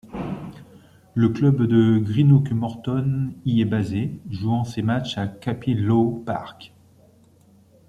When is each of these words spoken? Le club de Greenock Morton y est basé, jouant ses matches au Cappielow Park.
Le 1.13 1.29
club 1.29 1.61
de 1.67 1.99
Greenock 1.99 2.49
Morton 2.49 3.35
y 3.45 3.61
est 3.61 3.65
basé, 3.65 4.19
jouant 4.31 4.63
ses 4.63 4.81
matches 4.81 5.19
au 5.19 5.27
Cappielow 5.39 6.23
Park. 6.25 6.73